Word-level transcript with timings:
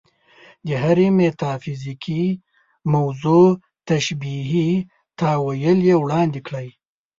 د 0.65 0.67
هرې 0.83 1.07
میتافیزیکي 1.17 2.23
موضوع 2.93 3.47
تشبیهي 3.89 4.69
تأویل 5.19 5.79
یې 5.89 5.95
وړاندې 6.03 6.39
کړی. 6.47 6.67